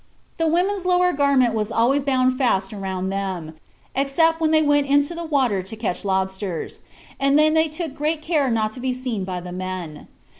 [0.37, 3.53] The women's lower garment was always bound fast round them,
[3.95, 6.79] except when they went into the water to catch lobsters,
[7.19, 10.07] and then they took great care not to be seen by the men.